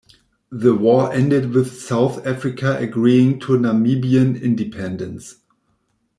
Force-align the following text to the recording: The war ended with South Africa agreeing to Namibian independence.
The 0.51 0.73
war 0.73 1.13
ended 1.13 1.51
with 1.51 1.79
South 1.79 2.25
Africa 2.25 2.75
agreeing 2.79 3.39
to 3.41 3.55
Namibian 3.59 4.41
independence. 4.41 5.35